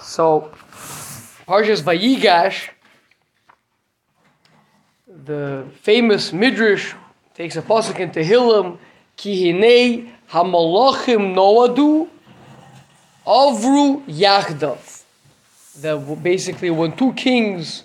So, 0.00 0.50
Parshas 1.46 1.82
Vayigash, 1.82 2.70
the 5.06 5.66
famous 5.82 6.32
Midrash, 6.32 6.94
takes 7.34 7.56
a 7.56 7.62
pasuk 7.62 8.00
in 8.00 8.10
Tehillim, 8.10 8.78
Ki 9.16 9.52
hinei 9.52 10.10
hamalachim 10.30 11.34
noadu 11.34 12.08
avru 13.26 14.04
yachdav. 14.06 15.02
That 15.80 16.22
basically 16.22 16.70
when 16.70 16.96
two 16.96 17.12
kings 17.14 17.84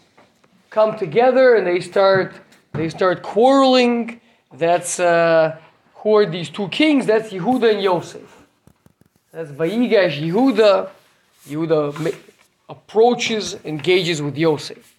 come 0.69 0.97
together 0.97 1.55
and 1.55 1.65
they 1.65 1.79
start 1.79 2.33
they 2.73 2.89
start 2.89 3.23
quarreling, 3.23 4.21
that's 4.53 4.99
uh, 4.99 5.57
who 5.95 6.15
are 6.15 6.25
these 6.25 6.49
two 6.49 6.67
kings? 6.69 7.05
That's 7.05 7.31
Yehuda 7.31 7.73
and 7.73 7.81
Yosef. 7.81 8.45
That's 9.31 9.51
Vayigash 9.51 10.19
Yehuda. 10.21 10.89
Yehuda 11.47 12.15
approaches, 12.69 13.55
engages 13.65 14.21
with 14.21 14.37
Yosef. 14.37 14.95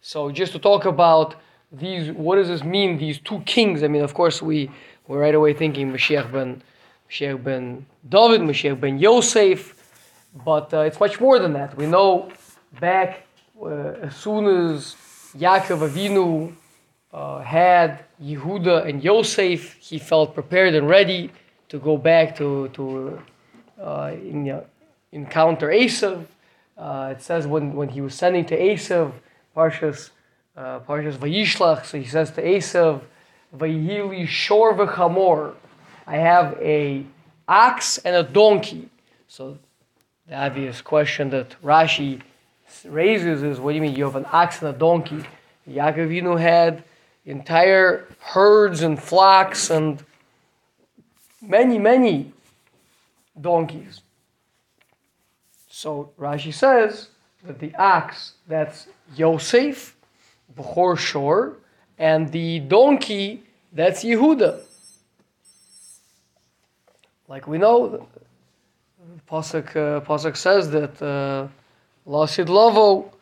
So 0.00 0.30
just 0.30 0.52
to 0.52 0.58
talk 0.58 0.84
about 0.84 1.36
these, 1.72 2.12
what 2.12 2.36
does 2.36 2.48
this 2.48 2.62
mean? 2.62 2.98
These 2.98 3.18
two 3.18 3.40
kings. 3.40 3.82
I 3.82 3.88
mean, 3.88 4.02
of 4.02 4.14
course, 4.14 4.40
we 4.40 4.70
we're 5.08 5.20
right 5.20 5.34
away 5.34 5.52
thinking 5.52 5.92
Mashiach 5.92 6.32
ben 6.32 6.62
Mashiach 7.10 7.42
ben 7.42 7.86
David, 8.08 8.40
Mashiach 8.40 8.80
ben 8.80 8.98
Yosef, 8.98 9.74
but 10.44 10.72
uh, 10.72 10.80
it's 10.80 11.00
much 11.00 11.20
more 11.20 11.38
than 11.38 11.52
that. 11.54 11.76
We 11.76 11.86
know 11.86 12.30
back 12.80 13.26
uh, 13.60 13.66
as 14.02 14.16
soon 14.16 14.46
as 14.46 14.94
Yaakov 15.36 15.88
Avinu 15.88 16.54
uh, 17.12 17.40
had 17.40 18.04
Yehuda 18.22 18.86
and 18.88 19.02
Yosef, 19.02 19.74
he 19.74 19.98
felt 19.98 20.34
prepared 20.34 20.74
and 20.74 20.88
ready 20.88 21.30
to 21.68 21.78
go 21.78 21.96
back 21.96 22.36
to 22.36 22.68
to 22.74 23.20
uh, 23.80 24.12
in, 24.14 24.50
uh, 24.50 24.62
encounter 25.12 25.68
Esav. 25.68 26.26
Uh, 26.76 27.14
it 27.16 27.22
says 27.22 27.46
when, 27.46 27.74
when 27.74 27.88
he 27.88 28.00
was 28.00 28.14
sending 28.14 28.44
to 28.46 28.58
Esav, 28.58 29.12
Parshas, 29.56 30.10
uh, 30.56 30.80
Parshas 30.80 31.16
Vayishlach, 31.16 31.86
so 31.86 31.98
he 31.98 32.04
says 32.04 32.30
to 32.32 32.42
Esav, 32.42 33.00
Vayhili 33.56 34.26
shor 34.26 34.74
v'chamor. 34.74 35.54
I 36.06 36.16
have 36.16 36.58
a 36.60 37.04
ox 37.48 37.98
and 37.98 38.14
a 38.16 38.22
donkey. 38.22 38.88
So 39.28 39.58
the 40.28 40.34
obvious 40.34 40.82
question 40.82 41.30
that 41.30 41.60
Rashi 41.62 42.20
raises 42.84 43.42
is, 43.42 43.58
what 43.58 43.72
do 43.72 43.76
you 43.76 43.82
mean 43.82 43.94
you 43.94 44.04
have 44.04 44.16
an 44.16 44.26
ox 44.32 44.60
and 44.60 44.74
a 44.74 44.78
donkey? 44.78 45.24
Yaakov 45.68 46.08
Avinu 46.08 46.38
had 46.38 46.84
entire 47.24 48.06
herds 48.20 48.82
and 48.82 49.02
flocks 49.02 49.70
and 49.70 50.02
many, 51.40 51.78
many 51.78 52.32
donkeys. 53.40 54.00
So 55.76 56.10
Rashi 56.18 56.54
says 56.54 57.10
that 57.44 57.58
the 57.58 57.74
ox, 57.74 58.32
that's 58.48 58.86
Yosef, 59.14 59.94
Bechor 60.56 60.96
Shor, 60.96 61.58
and 61.98 62.32
the 62.32 62.60
donkey, 62.60 63.42
that's 63.74 64.02
Yehuda. 64.02 64.62
Like 67.28 67.46
we 67.46 67.58
know, 67.58 68.08
Pasuk, 69.30 69.68
uh, 69.76 70.00
Pasuk 70.00 70.38
says 70.38 70.70
that 70.70 71.02
uh, 71.02 71.46
Lasid 72.08 72.48
Lavo, 72.48 73.12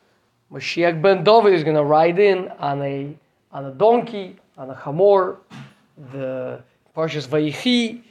Mashiach 0.52 1.02
ben 1.02 1.24
David 1.24 1.54
is 1.54 1.64
going 1.64 1.74
to 1.74 1.82
ride 1.82 2.20
in 2.20 2.50
on 2.60 2.80
a 2.82 3.16
on 3.50 3.64
a 3.64 3.72
donkey, 3.72 4.36
on 4.56 4.70
a 4.70 4.74
chamor. 4.76 5.38
The 6.12 6.62
Parshas 6.96 7.26
Vayichi, 7.26 8.02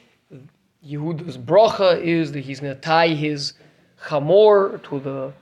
Yehuda's 0.86 1.38
bracha 1.38 1.98
is 1.98 2.30
that 2.32 2.40
he's 2.40 2.60
going 2.60 2.74
to 2.74 2.80
tie 2.82 3.08
his 3.08 3.54
chamor 4.08 4.82
to 4.88 5.00
the 5.00 5.32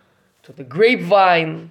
to 0.44 0.52
the 0.52 0.64
grapevine. 0.64 1.70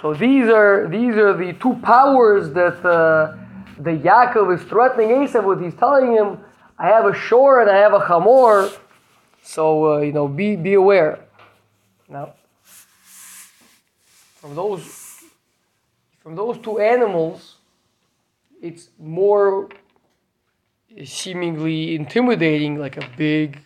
So 0.00 0.14
these 0.14 0.48
are 0.48 0.88
these 0.88 1.16
are 1.16 1.32
the 1.36 1.52
two 1.54 1.74
powers 1.82 2.52
that 2.52 2.84
uh, 2.84 3.36
the 3.78 3.92
Yaakov 3.92 4.56
is 4.56 4.62
threatening 4.64 5.08
Esav 5.08 5.44
with. 5.44 5.62
He's 5.62 5.74
telling 5.74 6.12
him, 6.12 6.38
"I 6.78 6.88
have 6.88 7.06
a 7.06 7.14
shore 7.14 7.60
and 7.60 7.70
I 7.70 7.76
have 7.76 7.94
a 7.94 8.00
chamor, 8.00 8.76
so 9.42 9.94
uh, 9.94 10.00
you 10.00 10.12
know 10.12 10.28
be 10.28 10.56
be 10.56 10.74
aware." 10.74 11.20
Now, 12.08 12.34
from 14.40 14.54
those 14.54 15.06
from 16.20 16.34
those 16.34 16.58
two 16.58 16.78
animals, 16.80 17.56
it's 18.60 18.90
more 18.98 19.68
seemingly 21.04 21.94
intimidating, 21.94 22.78
like 22.78 22.96
a 22.96 23.08
big, 23.16 23.60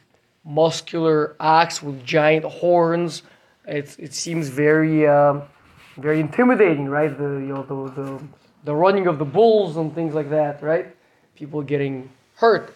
muscular 0.44 1.36
ox 1.38 1.82
with 1.82 2.04
giant 2.04 2.44
horns. 2.44 3.22
It, 3.66 3.96
it 3.98 4.14
seems 4.14 4.48
very, 4.48 5.06
um, 5.06 5.42
very 5.96 6.20
intimidating, 6.20 6.86
right? 6.88 7.16
The 7.16 7.24
you 7.24 7.54
know 7.54 7.62
the, 7.62 8.02
the 8.02 8.22
the 8.64 8.74
running 8.74 9.06
of 9.06 9.18
the 9.18 9.24
bulls 9.24 9.76
and 9.76 9.94
things 9.94 10.14
like 10.14 10.30
that, 10.30 10.62
right? 10.62 10.94
People 11.34 11.62
getting 11.62 12.10
hurt, 12.36 12.74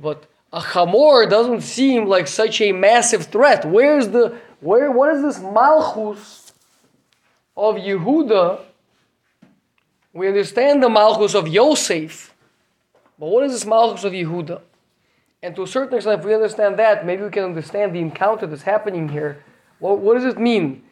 but 0.00 0.26
a 0.52 0.60
chamor 0.60 1.28
doesn't 1.28 1.62
seem 1.62 2.06
like 2.06 2.26
such 2.26 2.60
a 2.60 2.72
massive 2.72 3.26
threat. 3.26 3.64
Where's 3.64 4.08
the 4.08 4.38
where? 4.60 4.90
What 4.90 5.14
is 5.14 5.22
this 5.22 5.38
malchus 5.40 6.52
of 7.56 7.76
Yehuda? 7.76 8.60
We 10.12 10.28
understand 10.28 10.82
the 10.82 10.88
malchus 10.88 11.34
of 11.34 11.48
Yosef. 11.48 12.34
But 13.18 13.28
what 13.28 13.44
is 13.44 13.52
this 13.52 13.64
Malchus 13.64 14.04
of 14.04 14.12
Yehuda? 14.12 14.60
And 15.46 15.54
to 15.54 15.62
a 15.62 15.66
certain 15.68 15.94
extent, 15.94 16.18
if 16.18 16.26
we 16.26 16.34
understand 16.34 16.76
that, 16.80 17.06
maybe 17.06 17.22
we 17.22 17.30
can 17.30 17.44
understand 17.44 17.94
the 17.94 18.00
encounter 18.00 18.48
that's 18.48 18.62
happening 18.62 19.08
here. 19.08 19.44
What, 19.78 19.98
what 19.98 20.14
does 20.14 20.24
it 20.24 20.40
mean? 20.40 20.82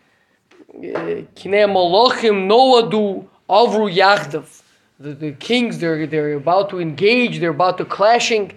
Malachim 0.72 2.46
Noadu 2.46 3.26
Avru 3.50 3.92
Yachdav. 3.92 4.62
The, 5.00 5.12
the 5.12 5.32
kings, 5.32 5.80
they're, 5.80 6.06
they're 6.06 6.34
about 6.34 6.70
to 6.70 6.80
engage, 6.80 7.40
they're 7.40 7.50
about 7.50 7.78
to 7.78 7.84
clashing. 7.84 8.52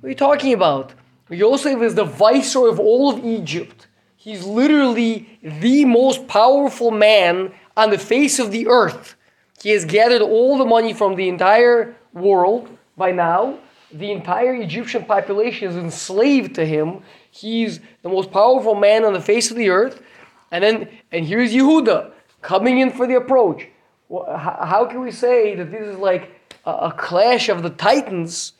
What 0.00 0.06
are 0.06 0.08
you 0.08 0.14
talking 0.14 0.54
about? 0.54 0.94
Yosef 1.28 1.82
is 1.82 1.94
the 1.94 2.04
viceroy 2.04 2.68
of 2.68 2.80
all 2.80 3.12
of 3.12 3.22
Egypt. 3.22 3.86
He's 4.16 4.46
literally 4.46 5.38
the 5.42 5.84
most 5.84 6.26
powerful 6.26 6.90
man 6.90 7.52
on 7.76 7.90
the 7.90 7.98
face 7.98 8.38
of 8.38 8.50
the 8.50 8.66
earth. 8.66 9.14
He 9.62 9.72
has 9.72 9.84
gathered 9.84 10.22
all 10.22 10.56
the 10.56 10.64
money 10.64 10.94
from 10.94 11.16
the 11.16 11.28
entire 11.28 11.94
world 12.14 12.70
by 12.96 13.12
now. 13.12 13.58
The 13.92 14.12
entire 14.12 14.54
Egyptian 14.54 15.04
population 15.04 15.68
is 15.68 15.76
enslaved 15.76 16.54
to 16.56 16.66
him. 16.66 17.02
He's 17.30 17.80
the 18.02 18.08
most 18.08 18.30
powerful 18.30 18.74
man 18.74 19.04
on 19.04 19.12
the 19.12 19.20
face 19.20 19.50
of 19.50 19.56
the 19.56 19.70
earth. 19.70 20.02
And 20.50 20.62
then, 20.62 20.88
and 21.10 21.26
here's 21.26 21.52
Yehuda 21.52 22.12
coming 22.42 22.80
in 22.80 22.90
for 22.90 23.06
the 23.06 23.14
approach. 23.14 23.66
How 24.10 24.86
can 24.90 25.00
we 25.00 25.10
say 25.10 25.54
that 25.54 25.70
this 25.70 25.86
is 25.86 25.98
like 25.98 26.30
a, 26.64 26.92
clash 26.96 27.48
of 27.48 27.62
the 27.62 27.70
titans? 27.70 28.52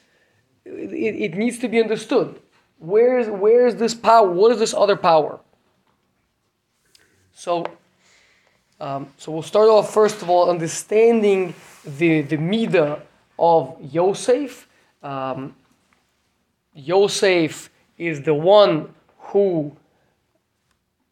It, 0.65 0.93
it 0.93 1.35
needs 1.35 1.59
to 1.59 1.69
be 1.69 1.81
understood. 1.81 2.41
Where's 2.79 3.29
where's 3.29 3.75
this 3.75 3.95
power? 3.95 4.31
What 4.31 4.53
is 4.53 4.59
this 4.59 4.75
other 4.75 4.95
power? 4.95 5.41
So, 7.33 7.65
um, 8.81 9.13
so 9.17 9.33
we'll 9.33 9.43
start 9.43 9.69
off 9.69 9.93
first 9.93 10.23
of 10.23 10.31
all 10.31 10.51
understanding 10.51 11.55
the 11.85 12.23
the 12.23 12.37
midah 12.37 13.01
of 13.39 13.77
Yosef. 13.81 14.68
Um, 15.03 15.55
Yosef 16.75 17.71
is 17.97 18.23
the 18.23 18.35
one 18.35 18.95
who 19.19 19.77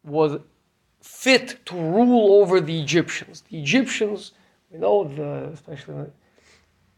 was 0.03 0.39
fit 1.01 1.65
to 1.65 1.75
rule 1.75 2.41
over 2.41 2.59
the 2.59 2.81
Egyptians. 2.81 3.43
The 3.49 3.59
Egyptians, 3.59 4.31
we 4.71 4.79
know, 4.79 5.03
the, 5.03 5.49
especially 5.53 6.05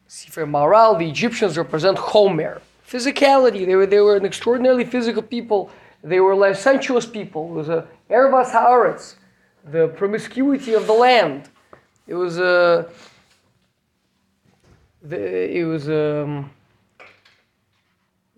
Sefer 0.07 0.45
Maharal, 0.45 0.97
the 0.97 1.09
Egyptians 1.09 1.57
represent 1.57 1.97
Chomer, 1.97 2.61
physicality. 2.87 3.65
They 3.65 3.75
were, 3.75 3.85
they 3.85 3.99
were 3.99 4.15
an 4.15 4.25
extraordinarily 4.25 4.85
physical 4.85 5.21
people. 5.21 5.69
They 6.03 6.19
were 6.19 6.35
licentious 6.35 7.11
people. 7.11 7.49
It 7.49 7.53
was 7.53 7.69
a 7.69 7.87
ervas 8.09 8.51
haaretz, 8.51 9.15
the 9.65 9.89
promiscuity 9.89 10.73
of 10.73 10.87
the 10.87 10.93
land. 10.93 11.49
It 12.07 12.15
was 12.15 12.39
a, 12.39 12.89
the, 15.01 15.57
it 15.57 15.63
was 15.65 15.89
um, 15.89 16.49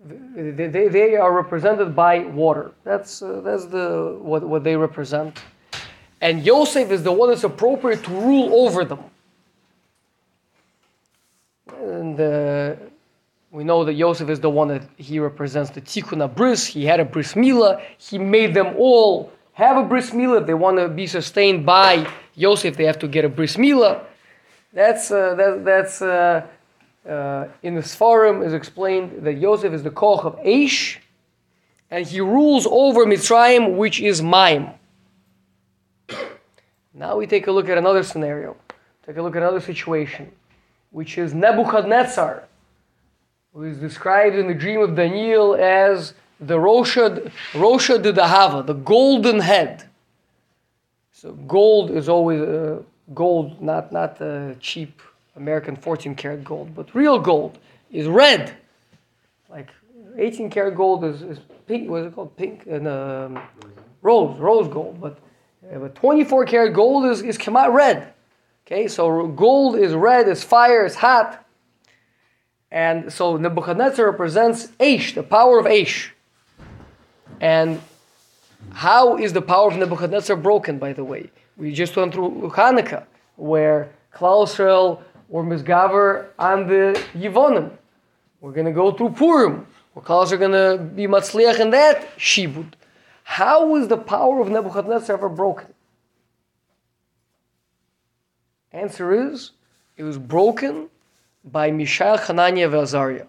they, 0.04 0.66
they, 0.66 0.88
they 0.88 1.16
are 1.16 1.32
represented 1.32 1.94
by 1.94 2.20
water. 2.20 2.72
That's 2.84 3.22
uh, 3.22 3.40
that's 3.40 3.66
the 3.66 4.18
what, 4.20 4.42
what 4.42 4.64
they 4.64 4.76
represent. 4.76 5.40
And 6.20 6.44
Yosef 6.44 6.90
is 6.90 7.02
the 7.02 7.12
one 7.12 7.30
that's 7.30 7.44
appropriate 7.44 8.04
to 8.04 8.10
rule 8.10 8.54
over 8.54 8.84
them. 8.84 9.00
And 11.80 12.20
uh, 12.20 12.76
we 13.50 13.64
know 13.64 13.84
that 13.84 13.94
Yosef 13.94 14.28
is 14.28 14.40
the 14.40 14.50
one 14.50 14.68
that 14.68 14.82
he 14.96 15.18
represents 15.18 15.70
the 15.70 15.80
Tikkun 15.80 16.34
Bris. 16.34 16.66
He 16.66 16.84
had 16.84 17.00
a 17.00 17.04
bris 17.04 17.34
Mila. 17.36 17.82
He 17.98 18.18
made 18.18 18.54
them 18.54 18.74
all 18.78 19.32
have 19.52 19.76
a 19.76 19.82
bris 19.82 20.12
Mila. 20.12 20.40
If 20.40 20.46
they 20.46 20.54
want 20.54 20.78
to 20.78 20.88
be 20.88 21.06
sustained 21.06 21.66
by 21.66 22.08
Yosef, 22.34 22.76
they 22.76 22.84
have 22.84 22.98
to 23.00 23.08
get 23.08 23.24
a 23.24 23.28
bris 23.28 23.58
Mila. 23.58 24.06
That's 24.72 25.10
uh, 25.10 25.34
that, 25.34 25.64
that's 25.64 26.00
uh, 26.00 26.46
uh, 27.08 27.48
in 27.62 27.74
the 27.74 27.80
Sfarim 27.80 28.44
is 28.44 28.52
explained 28.52 29.24
that 29.24 29.34
Yosef 29.34 29.72
is 29.72 29.82
the 29.82 29.90
koach 29.90 30.24
of 30.24 30.36
Aish, 30.40 30.98
and 31.90 32.06
he 32.06 32.20
rules 32.20 32.66
over 32.70 33.04
Mitzrayim, 33.04 33.76
which 33.76 34.00
is 34.00 34.22
Maim. 34.22 34.70
Now 36.94 37.16
we 37.16 37.26
take 37.26 37.46
a 37.46 37.52
look 37.52 37.68
at 37.68 37.78
another 37.78 38.02
scenario. 38.02 38.56
Take 39.04 39.16
a 39.16 39.22
look 39.22 39.34
at 39.34 39.42
another 39.42 39.60
situation, 39.60 40.30
which 40.90 41.18
is 41.18 41.34
Nebuchadnezzar, 41.34 42.44
who 43.52 43.64
is 43.64 43.78
described 43.78 44.36
in 44.36 44.46
the 44.46 44.54
dream 44.54 44.80
of 44.80 44.94
Daniel 44.94 45.54
as 45.54 46.14
the 46.38 46.56
Rosha, 46.56 47.30
Rosha 47.52 48.00
de 48.00 48.12
Dahava, 48.12 48.64
the 48.64 48.74
golden 48.74 49.40
head. 49.40 49.88
So 51.12 51.32
gold 51.32 51.90
is 51.90 52.08
always 52.08 52.40
uh, 52.40 52.82
gold, 53.14 53.60
not 53.60 53.92
not 53.92 54.20
uh, 54.20 54.54
cheap 54.60 55.00
American 55.36 55.76
14 55.76 56.14
karat 56.14 56.44
gold, 56.44 56.74
but 56.74 56.94
real 56.94 57.18
gold 57.18 57.58
is 57.90 58.06
red. 58.06 58.54
Like 59.48 59.70
18 60.16 60.50
karat 60.50 60.74
gold 60.74 61.04
is, 61.04 61.22
is 61.22 61.38
pink. 61.66 61.88
What 61.88 62.02
is 62.02 62.06
it 62.08 62.14
called? 62.14 62.36
Pink 62.36 62.66
and 62.66 62.86
um, 62.86 63.40
rose, 64.02 64.38
rose 64.38 64.68
gold. 64.68 65.00
But 65.00 65.18
uh, 65.72 65.78
but 65.78 65.94
24 65.94 66.44
karat 66.46 66.74
gold 66.74 67.06
is 67.06 67.22
is 67.22 67.38
out 67.48 67.72
red. 67.72 68.12
Okay, 68.66 68.88
so 68.88 69.26
gold 69.26 69.76
is 69.76 69.92
red, 69.92 70.28
it's 70.28 70.44
fire, 70.44 70.84
it's 70.84 70.94
hot. 70.94 71.44
And 72.70 73.12
so 73.12 73.36
Nebuchadnezzar 73.36 74.06
represents 74.06 74.68
Aish, 74.78 75.14
the 75.14 75.22
power 75.22 75.58
of 75.58 75.66
Aish. 75.66 76.10
And 77.40 77.82
how 78.72 79.18
is 79.18 79.32
the 79.32 79.42
power 79.42 79.70
of 79.70 79.76
Nebuchadnezzar 79.76 80.36
broken, 80.36 80.78
by 80.78 80.92
the 80.92 81.04
way? 81.04 81.30
We 81.56 81.72
just 81.72 81.96
went 81.96 82.14
through 82.14 82.50
Hanukkah, 82.54 83.04
where 83.36 83.92
Klal 84.14 84.46
Yisrael 84.46 85.02
were 85.32 85.42
misgaver 85.42 86.26
on 86.38 86.68
the 86.68 87.02
Yivonim. 87.14 87.70
We're 88.42 88.52
going 88.52 88.66
to 88.66 88.72
go 88.72 88.92
through 88.92 89.10
Purim, 89.12 89.66
Klal 89.96 90.30
are 90.30 90.36
going 90.36 90.52
to 90.52 90.82
be 90.82 91.06
matzliach 91.06 91.58
in 91.58 91.70
that 91.70 92.16
shibud. 92.18 92.74
How 93.24 93.66
was 93.66 93.88
the 93.88 93.96
power 93.96 94.40
of 94.40 94.50
Nebuchadnezzar 94.50 95.16
ever 95.16 95.30
broken? 95.30 95.68
Answer 98.72 99.30
is, 99.32 99.52
it 99.96 100.02
was 100.02 100.18
broken 100.18 100.90
by 101.44 101.70
Mishael, 101.70 102.18
Hananiah, 102.18 102.66
and 102.66 102.74
Azariah. 102.74 103.26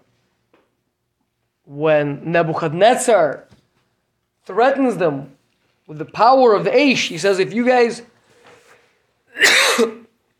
When 1.64 2.30
Nebuchadnezzar 2.30 3.44
threatens 4.44 4.98
them 4.98 5.36
with 5.86 5.96
the 5.98 6.04
power 6.04 6.54
of 6.54 6.64
the 6.64 6.70
Aish, 6.70 7.08
he 7.08 7.16
says, 7.16 7.38
if 7.38 7.54
you 7.54 7.66
guys 7.66 8.02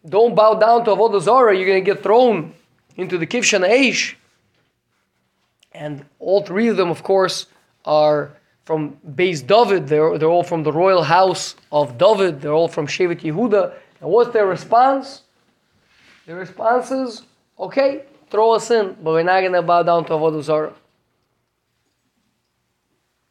don't 0.09 0.35
bow 0.35 0.55
down 0.55 0.85
to 0.85 0.91
Avodah 0.91 1.21
Zarah, 1.21 1.57
you're 1.57 1.67
going 1.67 1.83
to 1.83 1.91
get 1.91 2.03
thrown 2.03 2.53
into 2.97 3.19
the 3.19 3.27
Kivshan 3.27 3.67
Aish. 3.69 4.15
And 5.73 6.05
all 6.19 6.43
three 6.43 6.69
of 6.69 6.77
them, 6.77 6.91
of 6.91 7.03
course, 7.03 7.47
are 7.85 8.37
from 8.65 8.97
Beis 9.15 9.45
David. 9.47 9.89
They're, 9.89 10.19
they're 10.19 10.29
all 10.29 10.45
from 10.45 10.63
the 10.63 10.73
royal 10.73 11.03
house 11.03 11.57
of 11.73 11.99
David. 11.99 12.41
They're 12.41 12.53
all 12.53 12.69
from 12.69 12.87
Shevet 12.87 13.21
Yehuda. 13.21 13.75
And 14.01 14.11
what's 14.11 14.33
their 14.33 14.47
response? 14.47 15.23
Their 16.27 16.37
response 16.37 16.91
is, 16.91 17.23
okay, 17.59 18.05
throw 18.31 18.53
us 18.53 18.71
in, 18.71 18.97
but 19.03 19.13
we're 19.13 19.23
not 19.23 19.41
going 19.41 19.53
to 19.53 19.63
bow 19.63 19.83
down 19.83 20.05
to 20.07 20.13
Avodah 20.13 20.43
Zarah. 20.43 20.75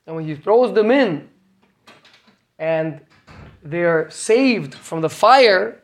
And 0.05 0.15
when 0.15 0.25
he 0.25 0.35
throws 0.35 0.73
them 0.73 0.91
in, 0.91 1.29
and 2.59 3.01
they're 3.63 4.09
saved 4.09 4.75
from 4.75 5.01
the 5.01 5.09
fire, 5.09 5.82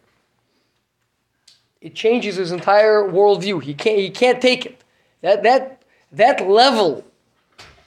it 1.82 1.96
changes 1.96 2.36
his 2.36 2.52
entire 2.52 3.04
worldview. 3.04 3.64
He 3.64 3.74
can't, 3.74 3.98
he 3.98 4.10
can't 4.10 4.42
take 4.42 4.66
it. 4.66 4.84
That, 5.22 5.44
that, 5.44 5.82
that 6.12 6.48
level 6.48 7.06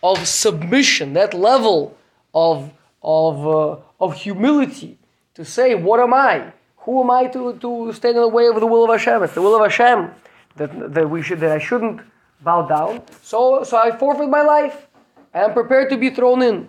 of 0.02 0.26
submission, 0.26 1.12
that 1.14 1.34
level 1.34 1.96
of, 2.34 2.72
of, 3.02 3.46
uh, 3.46 3.76
of 4.00 4.14
humility 4.14 4.98
to 5.34 5.44
say, 5.44 5.74
What 5.74 6.00
am 6.00 6.14
I? 6.14 6.52
Who 6.78 7.02
am 7.02 7.10
I 7.10 7.26
to, 7.28 7.54
to 7.54 7.92
stand 7.92 8.16
in 8.16 8.22
the 8.22 8.28
way 8.28 8.46
of 8.46 8.58
the 8.58 8.66
will 8.66 8.84
of 8.84 8.90
Hashem? 8.90 9.22
It's 9.22 9.34
the 9.34 9.42
will 9.42 9.54
of 9.54 9.62
Hashem 9.62 10.10
that, 10.56 10.94
that, 10.94 11.08
we 11.08 11.22
should, 11.22 11.40
that 11.40 11.52
I 11.52 11.58
shouldn't 11.58 12.00
bow 12.40 12.66
down. 12.66 13.02
So, 13.22 13.62
so 13.62 13.76
I 13.76 13.96
forfeit 13.96 14.28
my 14.28 14.42
life. 14.42 14.88
I 15.32 15.44
am 15.44 15.52
prepared 15.52 15.90
to 15.90 15.96
be 15.96 16.10
thrown 16.10 16.42
in. 16.42 16.68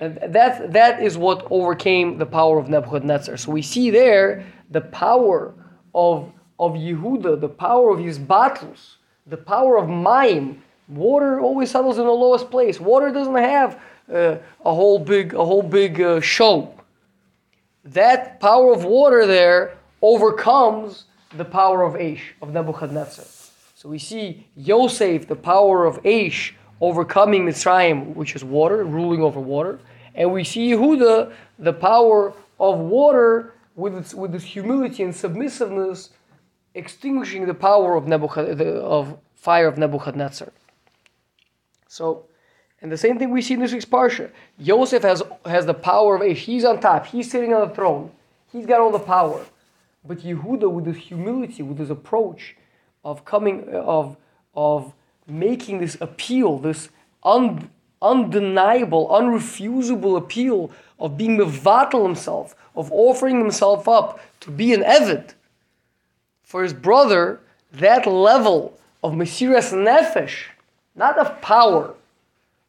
And 0.00 0.18
that, 0.34 0.72
that 0.72 1.00
is 1.00 1.16
what 1.16 1.46
overcame 1.50 2.18
the 2.18 2.26
power 2.26 2.58
of 2.58 2.68
Nebuchadnezzar. 2.68 3.36
So 3.36 3.52
we 3.52 3.62
see 3.62 3.90
there 3.90 4.44
the 4.70 4.80
power 4.80 5.54
of, 5.94 6.32
of 6.58 6.72
Yehuda, 6.72 7.40
the 7.40 7.48
power 7.48 7.90
of 7.90 7.98
his 7.98 8.18
battles, 8.18 8.98
the 9.26 9.36
power 9.36 9.76
of 9.76 9.88
Maim. 9.88 10.62
Water 10.88 11.40
always 11.40 11.70
settles 11.70 11.98
in 11.98 12.04
the 12.04 12.10
lowest 12.10 12.50
place. 12.50 12.80
Water 12.80 13.10
doesn't 13.10 13.36
have 13.36 13.80
uh, 14.12 14.36
a 14.64 14.74
whole 14.74 14.98
big, 14.98 15.34
a 15.34 15.44
whole 15.44 15.62
big 15.62 16.00
uh, 16.00 16.20
show. 16.20 16.74
That 17.84 18.40
power 18.40 18.72
of 18.72 18.84
water 18.84 19.26
there 19.26 19.76
overcomes 20.02 21.04
the 21.36 21.44
power 21.44 21.82
of 21.82 21.94
Aish, 21.94 22.20
of 22.42 22.52
Nebuchadnezzar. 22.52 23.24
So 23.74 23.88
we 23.88 23.98
see 23.98 24.46
Yosef, 24.56 25.26
the 25.26 25.36
power 25.36 25.86
of 25.86 26.02
Aish, 26.02 26.52
overcoming 26.80 27.46
Mitzrayim, 27.46 28.14
which 28.14 28.36
is 28.36 28.44
water, 28.44 28.84
ruling 28.84 29.22
over 29.22 29.40
water. 29.40 29.80
And 30.14 30.32
we 30.32 30.44
see 30.44 30.70
Yehuda, 30.70 31.32
the 31.58 31.72
power 31.72 32.34
of 32.60 32.78
water, 32.78 33.54
with 33.74 33.96
its, 33.96 34.14
with 34.14 34.34
its 34.34 34.44
humility 34.44 35.02
and 35.02 35.14
submissiveness, 35.14 36.10
extinguishing 36.74 37.46
the 37.46 37.54
power 37.54 37.96
of, 37.96 38.10
of 38.10 39.18
fire 39.34 39.68
of 39.68 39.78
Nebuchadnezzar. 39.78 40.52
So, 41.88 42.24
and 42.80 42.90
the 42.90 42.96
same 42.96 43.18
thing 43.18 43.30
we 43.30 43.42
see 43.42 43.54
in 43.54 43.60
this 43.60 43.72
week's 43.72 43.84
Parsha. 43.84 44.30
Yosef 44.58 45.02
has, 45.02 45.22
has 45.44 45.66
the 45.66 45.74
power 45.74 46.16
of 46.16 46.22
Aish. 46.22 46.38
He's 46.38 46.64
on 46.64 46.80
top. 46.80 47.06
He's 47.06 47.30
sitting 47.30 47.52
on 47.52 47.68
the 47.68 47.74
throne. 47.74 48.10
He's 48.50 48.66
got 48.66 48.80
all 48.80 48.90
the 48.90 48.98
power. 48.98 49.44
But 50.04 50.18
Yehuda, 50.18 50.70
with 50.70 50.86
his 50.86 50.96
humility, 50.96 51.62
with 51.62 51.78
his 51.78 51.90
approach 51.90 52.56
of 53.04 53.24
coming, 53.24 53.68
of, 53.68 54.16
of 54.54 54.92
making 55.26 55.78
this 55.78 55.96
appeal, 56.00 56.58
this 56.58 56.88
un, 57.22 57.70
undeniable, 58.00 59.08
unrefusable 59.08 60.16
appeal 60.16 60.70
of 60.98 61.16
being 61.16 61.38
mevatel 61.38 62.04
himself, 62.04 62.54
of 62.74 62.90
offering 62.90 63.38
himself 63.38 63.86
up 63.86 64.20
to 64.40 64.50
be 64.50 64.72
an 64.72 64.82
Evid 64.82 65.34
for 66.52 66.62
his 66.62 66.74
brother, 66.74 67.40
that 67.72 68.06
level 68.06 68.78
of 69.02 69.14
Mesiras 69.14 69.72
Nefesh, 69.72 70.48
not 70.94 71.16
of 71.16 71.40
power, 71.40 71.94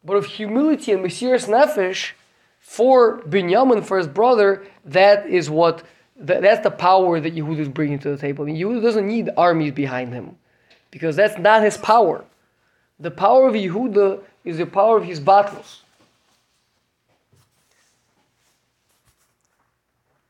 but 0.02 0.16
of 0.16 0.24
humility 0.24 0.90
and 0.92 1.04
Mesiras 1.04 1.46
Nefesh 1.46 2.12
for 2.60 3.20
Binyamin, 3.28 3.84
for 3.84 3.98
his 3.98 4.08
brother, 4.08 4.64
that 4.86 5.26
is 5.26 5.50
what, 5.50 5.82
that, 6.16 6.40
that's 6.40 6.62
the 6.62 6.70
power 6.70 7.20
that 7.20 7.34
Yehuda 7.34 7.58
is 7.58 7.68
bringing 7.68 7.98
to 7.98 8.08
the 8.08 8.16
table. 8.16 8.46
And 8.46 8.56
Yehuda 8.56 8.80
doesn't 8.80 9.06
need 9.06 9.28
armies 9.36 9.72
behind 9.72 10.14
him 10.14 10.38
because 10.90 11.14
that's 11.14 11.36
not 11.36 11.62
his 11.62 11.76
power. 11.76 12.24
The 12.98 13.10
power 13.10 13.48
of 13.48 13.54
Yehuda 13.54 14.22
is 14.46 14.56
the 14.56 14.64
power 14.64 14.96
of 14.96 15.04
his 15.04 15.20
battles. 15.20 15.82